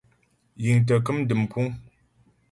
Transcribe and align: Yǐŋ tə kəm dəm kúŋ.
Yǐŋ 0.63 0.77
tə 0.87 0.95
kəm 1.05 1.17
dəm 1.27 1.41
kúŋ. 1.51 1.67